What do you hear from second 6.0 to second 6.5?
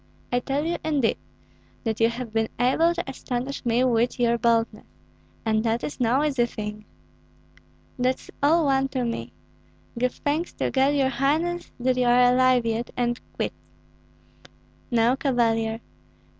easy